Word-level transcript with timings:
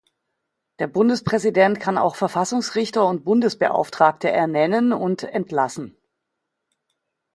Der 0.79 0.87
Bundespräsident 0.87 1.79
kann 1.79 1.99
auch 1.99 2.15
Verfassungsrichter 2.15 3.07
und 3.07 3.23
Bundesbeauftragte 3.23 4.31
ernennen 4.31 4.93
und 4.93 5.21
entlassen. 5.21 5.95